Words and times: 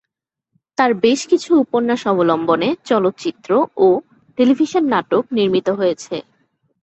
তার 0.77 0.91
বেশ 1.03 1.19
কিছু 1.31 1.49
উপন্যাস 1.63 2.01
অবলম্বনে 2.07 2.69
চলচ্চিত্র 2.89 3.49
ও 3.77 3.87
টেলিভিশন 4.37 4.83
নাটক 4.93 5.23
নির্মিত 5.37 5.67
হয়েছে। 5.79 6.15